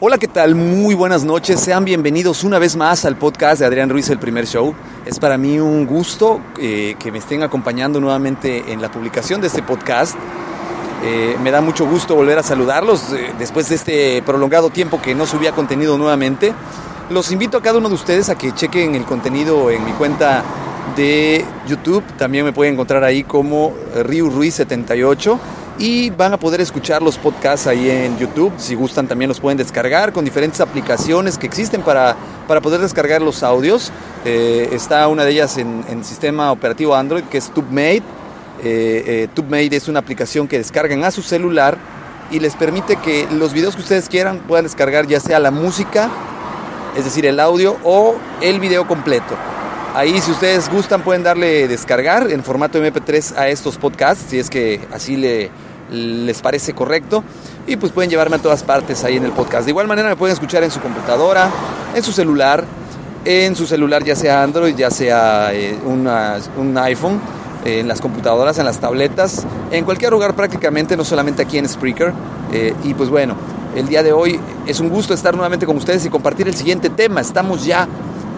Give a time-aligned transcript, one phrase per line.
[0.00, 0.54] Hola, ¿qué tal?
[0.54, 1.60] Muy buenas noches.
[1.60, 4.74] Sean bienvenidos una vez más al podcast de Adrián Ruiz, el primer show.
[5.04, 9.48] Es para mí un gusto eh, que me estén acompañando nuevamente en la publicación de
[9.48, 10.16] este podcast.
[11.04, 15.14] Eh, me da mucho gusto volver a saludarlos eh, después de este prolongado tiempo que
[15.14, 16.54] no subía contenido nuevamente.
[17.10, 20.42] Los invito a cada uno de ustedes a que chequen el contenido en mi cuenta
[20.96, 22.04] de YouTube.
[22.16, 25.38] También me pueden encontrar ahí como Riu Ruiz 78
[25.78, 28.52] y van a poder escuchar los podcasts ahí en YouTube.
[28.56, 33.22] Si gustan también los pueden descargar con diferentes aplicaciones que existen para, para poder descargar
[33.22, 33.90] los audios.
[34.24, 38.02] Eh, está una de ellas en, en, sistema operativo Android que es TubeMate.
[38.62, 41.76] Eh, eh, TubeMate es una aplicación que descargan a su celular
[42.30, 46.08] y les permite que los videos que ustedes quieran puedan descargar ya sea la música,
[46.96, 49.36] es decir, el audio o el video completo.
[49.94, 54.48] Ahí si ustedes gustan pueden darle descargar en formato MP3 a estos podcasts, si es
[54.48, 55.50] que así le,
[55.90, 57.22] les parece correcto.
[57.66, 59.64] Y pues pueden llevarme a todas partes ahí en el podcast.
[59.64, 61.50] De igual manera me pueden escuchar en su computadora,
[61.94, 62.64] en su celular,
[63.24, 67.20] en su celular ya sea Android, ya sea eh, un iPhone,
[67.64, 72.12] en las computadoras, en las tabletas, en cualquier lugar prácticamente, no solamente aquí en Spreaker.
[72.52, 73.36] Eh, y pues bueno,
[73.76, 76.90] el día de hoy es un gusto estar nuevamente con ustedes y compartir el siguiente
[76.90, 77.20] tema.
[77.20, 77.86] Estamos ya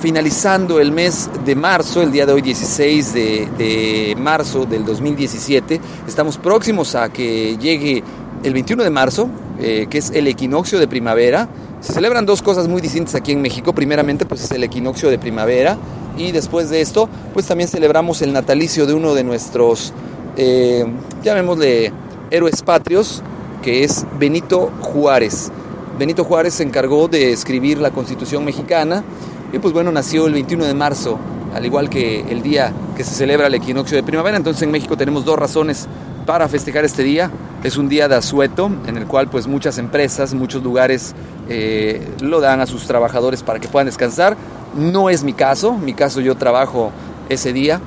[0.00, 5.78] finalizando el mes de marzo, el día de hoy 16 de, marzo del 2017.
[6.08, 8.02] Estamos próximos a que llegue
[8.42, 9.28] el 21 de marzo,
[9.58, 11.48] eh, que es el equinoccio de primavera.
[11.80, 13.74] Se celebran dos cosas muy distintas aquí en México.
[13.74, 15.76] Primeramente, pues es el equinoccio de primavera
[16.16, 19.92] y después de esto, pues también celebramos el natalicio de uno de nuestros,
[20.36, 20.84] eh,
[21.22, 21.92] llamémosle,
[22.30, 23.22] héroes patrios,
[23.62, 25.52] que es Benito Juárez.
[25.98, 29.04] Benito Juárez se encargó de escribir la Constitución mexicana
[29.52, 31.18] y pues bueno, nació el 21 de marzo,
[31.54, 34.36] al igual que el día que se celebra el equinoccio de primavera.
[34.36, 35.88] Entonces en México tenemos dos razones
[36.26, 37.30] para festejar este día.
[37.64, 41.14] Es un día de asueto, en el cual pues muchas empresas, muchos lugares
[41.48, 44.36] eh, lo dan a sus trabajadores para que puedan descansar.
[44.74, 46.92] No es mi caso, mi caso yo trabajo
[47.28, 47.80] ese día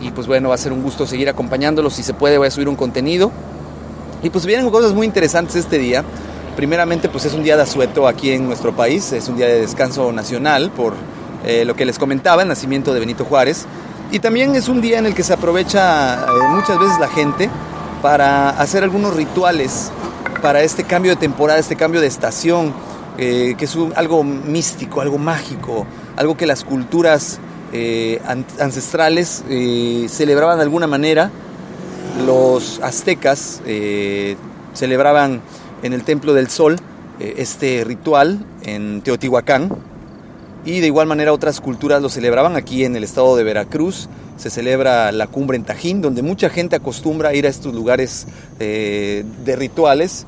[0.00, 1.94] y pues bueno, va a ser un gusto seguir acompañándolos.
[1.94, 3.32] Si se puede voy a subir un contenido.
[4.22, 6.04] Y pues vienen cosas muy interesantes este día.
[6.56, 9.60] Primeramente, pues es un día de asueto aquí en nuestro país, es un día de
[9.60, 10.94] descanso nacional por
[11.44, 13.66] eh, lo que les comentaba, el nacimiento de Benito Juárez.
[14.10, 17.50] Y también es un día en el que se aprovecha eh, muchas veces la gente
[18.00, 19.90] para hacer algunos rituales
[20.40, 22.72] para este cambio de temporada, este cambio de estación,
[23.18, 25.86] eh, que es algo místico, algo mágico,
[26.16, 27.38] algo que las culturas
[28.58, 29.44] ancestrales
[30.08, 31.30] celebraban de alguna manera.
[32.24, 33.60] Los aztecas
[34.72, 35.42] celebraban
[35.82, 36.76] en el Templo del Sol
[37.18, 39.70] eh, este ritual en Teotihuacán
[40.66, 44.08] y de igual manera otras culturas lo celebraban aquí en el estado de Veracruz.
[44.36, 48.26] Se celebra la cumbre en Tajín, donde mucha gente acostumbra ir a estos lugares
[48.58, 50.26] eh, de rituales,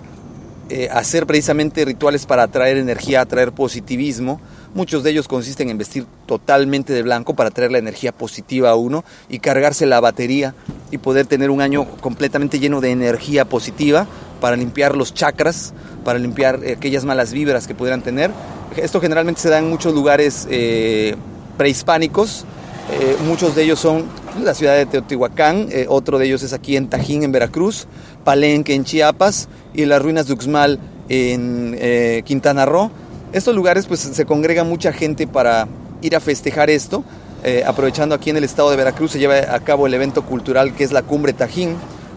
[0.71, 4.41] eh, hacer precisamente rituales para atraer energía, atraer positivismo.
[4.75, 8.77] Muchos de ellos consisten en vestir totalmente de blanco para traer la energía positiva a
[8.77, 10.55] uno y cargarse la batería
[10.91, 14.07] y poder tener un año completamente lleno de energía positiva
[14.41, 15.73] para limpiar los chakras,
[16.05, 18.31] para limpiar aquellas malas vibras que pudieran tener.
[18.77, 21.17] Esto generalmente se da en muchos lugares eh,
[21.57, 22.45] prehispánicos,
[22.93, 24.05] eh, muchos de ellos son
[24.43, 27.87] la ciudad de Teotihuacán, eh, otro de ellos es aquí en Tajín, en Veracruz,
[28.25, 30.79] Palenque, en Chiapas, y las ruinas de Uxmal,
[31.09, 32.91] en Quintana Roo.
[33.33, 35.67] Estos lugares pues se congrega mucha gente para
[36.03, 37.03] ir a festejar esto.
[37.67, 40.85] aprovechando aquí en el estado de Veracruz se lleva a cabo el evento cultural que
[40.85, 41.77] es la Cumbre Tajín,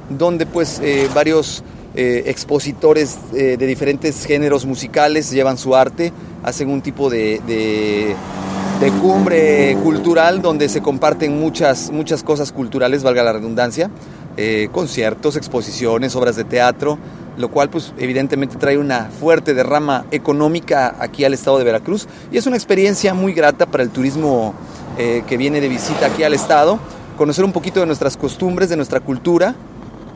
[0.09, 0.81] donde pues
[1.13, 1.63] varios
[1.93, 8.15] eh, expositores eh, de diferentes géneros musicales llevan su arte, hacen un tipo de, de,
[9.01, 13.91] cumbre cultural donde se comparten muchas, muchas cosas culturales, valga la redundancia,
[14.37, 16.97] eh, conciertos, exposiciones, obras de teatro,
[17.37, 22.37] lo cual pues evidentemente trae una fuerte derrama económica aquí al estado de Veracruz y
[22.37, 24.53] es una experiencia muy grata para el turismo
[24.97, 26.79] que viene de visita aquí al estado,
[27.17, 29.55] conocer un poquito de nuestras costumbres, de nuestra cultura.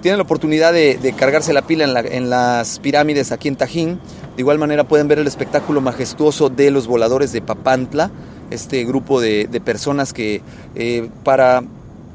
[0.05, 3.99] Tienen la oportunidad de, cargarse la pila en, las pirámides aquí en Tajín.
[4.35, 8.11] De igual manera pueden ver el espectáculo majestuoso de los voladores de Papantla,
[8.51, 10.43] este grupo de, personas que
[10.75, 11.63] eh, para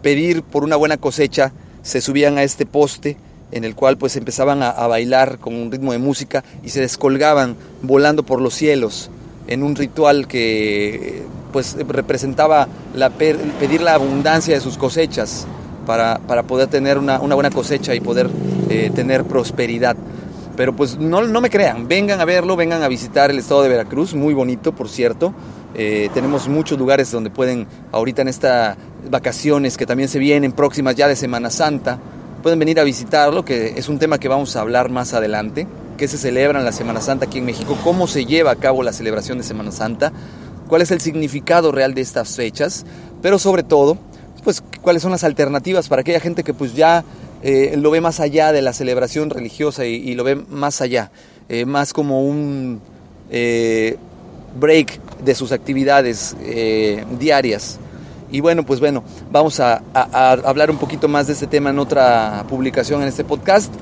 [0.02, 1.52] pedir por una buena cosecha
[1.82, 3.16] se subían a este poste
[3.50, 7.56] en el cual pues empezaban a, bailar con un ritmo de música y se descolgaban
[7.82, 9.10] volando por los cielos
[9.48, 15.48] en un ritual que pues representaba la pedir la abundancia de sus cosechas
[15.90, 18.30] para, poder tener una, buena cosecha y poder
[18.68, 19.96] eh, tener prosperidad.
[20.56, 24.14] Pero pues no, me crean, vengan a verlo, vengan a visitar el estado de Veracruz,
[24.14, 25.34] muy bonito por cierto.
[25.74, 28.76] Eh, tenemos muchos lugares donde pueden, ahorita en estas
[29.10, 31.98] vacaciones que también se vienen próximas ya de Semana Santa,
[32.40, 35.66] pueden venir a visitarlo, que es un tema que vamos a hablar más adelante,
[35.96, 38.84] que se celebra en la Semana Santa aquí en México, cómo se lleva a cabo
[38.84, 40.12] la celebración de Semana Santa,
[40.68, 42.84] cuál es el significado real de estas fechas,
[43.22, 43.98] pero sobre todo,
[44.40, 47.04] pues cuáles son las alternativas para aquella gente que pues ya
[47.42, 51.10] eh, lo ve más allá de la celebración religiosa y, lo ve más allá,
[51.48, 52.80] eh, más como un
[53.30, 53.96] eh,
[54.58, 56.36] break de sus actividades
[57.18, 57.78] diarias.
[58.32, 59.02] Y bueno, pues bueno,
[59.32, 63.72] vamos a, hablar un poquito más de este tema en otra publicación en este podcast.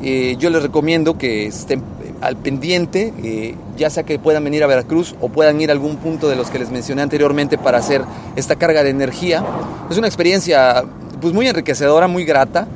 [0.00, 1.82] Yo les recomiendo que estén
[2.20, 5.96] al pendiente, eh, ya sea que puedan venir a Veracruz o puedan ir a algún
[5.96, 8.02] punto de los que les mencioné anteriormente para hacer
[8.36, 9.44] esta carga de energía.
[9.90, 10.84] Es una experiencia
[11.20, 12.66] pues muy enriquecedora, muy grata.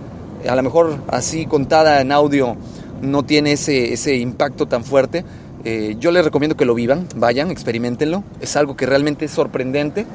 [0.49, 2.56] A lo mejor así contada en audio
[3.00, 5.25] no tiene ese, ese impacto tan fuerte.
[5.65, 8.25] Eh, yo les recomiendo que lo vivan, vayan, experimentenlo.
[8.41, 10.06] Es algo que realmente es sorprendente.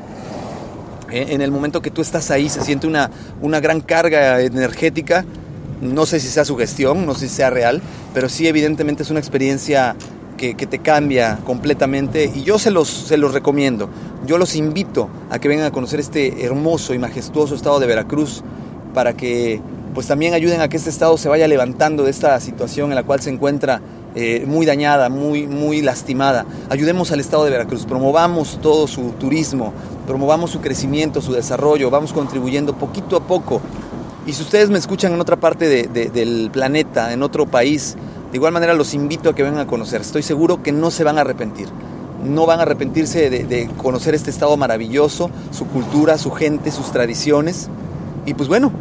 [1.12, 3.10] Eh, en el momento que tú estás ahí se siente una,
[3.42, 5.26] una gran carga energética.
[5.82, 7.82] No sé si sea su gestión, no sé si sea real,
[8.14, 9.96] pero sí evidentemente es una experiencia
[10.38, 13.90] que, te cambia completamente y yo se los, se los recomiendo.
[14.26, 18.44] Yo los invito a que vengan a conocer este hermoso y majestuoso estado de Veracruz
[18.94, 19.60] para que
[19.94, 23.04] pues también ayuden a que este estado se vaya levantando de esta situación en la
[23.04, 23.82] cual se encuentra
[24.16, 26.46] eh, muy dañada, muy, muy lastimada.
[26.70, 29.74] Ayudemos al Estado de Veracruz, promovamos todo su turismo,
[30.08, 33.62] promovamos su crecimiento, su desarrollo, vamos contribuyendo poquito a poco.
[34.28, 37.96] Y si ustedes me escuchan en otra parte del planeta, en otro país,
[38.30, 40.02] de igual manera los invito a que vengan a conocer.
[40.02, 41.70] Estoy seguro que no se van a arrepentir.
[42.26, 47.70] No van a arrepentirse de, conocer este estado maravilloso, su cultura, su gente, sus tradiciones.
[48.26, 48.74] Y pues bueno,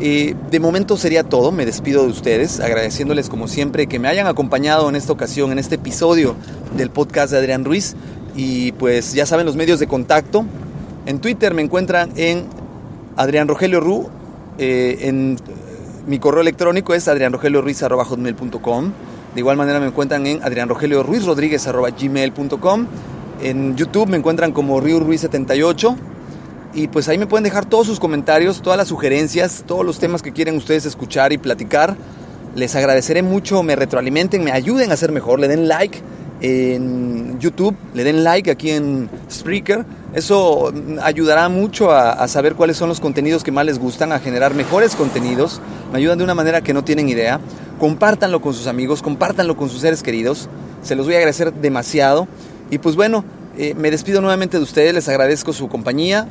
[0.00, 4.26] eh, de momento sería todo, me despido de ustedes, agradeciéndoles como siempre que me hayan
[4.26, 6.34] acompañado en esta ocasión, en este episodio
[6.76, 7.94] del podcast de Adrián Ruiz.
[8.34, 10.44] Y pues ya saben los medios de contacto.
[11.06, 12.46] En Twitter me encuentran en
[13.16, 14.10] Adrián Rogelio Ru,
[14.62, 15.38] eh, en
[16.06, 18.92] mi correo electrónico es adrianrogelioruiz.com.
[19.34, 22.86] De igual manera me encuentran en Adrián Rogelio Ruiz gmail.com.
[23.42, 25.96] En YouTube me encuentran como Río Ruiz 78
[26.74, 30.20] y pues ahí me pueden dejar todos sus comentarios, todas las sugerencias, todos los temas
[30.20, 31.96] que quieren ustedes escuchar y platicar.
[32.54, 36.00] Les agradeceré mucho, me retroalimenten, me ayuden a ser mejor, le den like
[36.42, 39.86] en YouTube, le den like aquí en Spreaker.
[40.14, 40.72] Eso
[41.02, 44.96] ayudará mucho a, saber cuáles son los contenidos que más les gustan, a generar mejores
[44.96, 45.60] contenidos.
[45.92, 47.40] Me ayudan de una manera que no tienen idea.
[47.78, 50.48] Compártanlo con sus amigos, compártanlo con sus seres queridos.
[50.82, 52.26] Se los voy a agradecer demasiado.
[52.70, 53.24] Y pues bueno,
[53.56, 56.26] eh, me despido nuevamente de ustedes, les agradezco su compañía.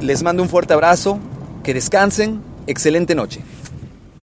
[0.00, 1.20] Les mando un fuerte abrazo,
[1.62, 3.42] que descansen, excelente noche.